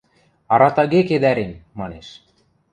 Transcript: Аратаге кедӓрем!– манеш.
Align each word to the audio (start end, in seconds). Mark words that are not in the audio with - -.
Аратаге 0.53 1.01
кедӓрем!– 1.09 1.53
манеш. 1.79 2.07